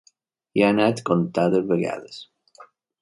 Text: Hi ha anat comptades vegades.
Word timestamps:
Hi 0.59 0.63
ha 0.63 0.69
anat 0.75 1.03
comptades 1.11 1.69
vegades. 1.73 2.21